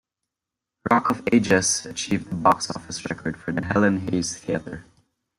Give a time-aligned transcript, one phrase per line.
[0.89, 4.83] "Rock of Ages" achieved the box-office record for the Helen Hayes Theatre.